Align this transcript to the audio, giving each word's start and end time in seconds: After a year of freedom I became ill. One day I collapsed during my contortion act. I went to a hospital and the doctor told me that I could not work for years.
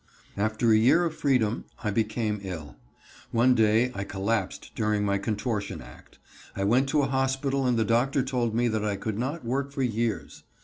After 0.35 0.71
a 0.71 0.75
year 0.77 1.05
of 1.05 1.13
freedom 1.13 1.65
I 1.83 1.91
became 1.91 2.39
ill. 2.41 2.75
One 3.29 3.53
day 3.53 3.91
I 3.93 4.03
collapsed 4.03 4.71
during 4.73 5.05
my 5.05 5.19
contortion 5.19 5.79
act. 5.79 6.17
I 6.55 6.63
went 6.63 6.89
to 6.89 7.03
a 7.03 7.07
hospital 7.07 7.67
and 7.67 7.77
the 7.77 7.85
doctor 7.85 8.23
told 8.23 8.55
me 8.55 8.67
that 8.67 8.83
I 8.83 8.95
could 8.95 9.19
not 9.19 9.45
work 9.45 9.71
for 9.71 9.83
years. 9.83 10.41